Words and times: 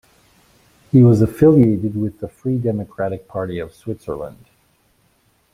He 0.91 1.03
was 1.03 1.21
affiliated 1.21 1.95
with 1.95 2.21
the 2.21 2.27
Free 2.27 2.57
Democratic 2.57 3.27
Party 3.27 3.59
of 3.59 3.75
Switzerland. 3.75 4.45